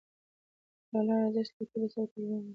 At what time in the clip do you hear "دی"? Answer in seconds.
2.43-2.49